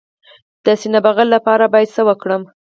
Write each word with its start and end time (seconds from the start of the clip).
د 0.65 0.67
سینه 0.81 0.99
بغل 1.05 1.27
لپاره 1.35 1.65
باید 1.73 1.93
څه 1.95 2.01
وکړم؟ 2.09 2.43